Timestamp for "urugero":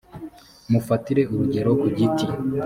1.31-1.69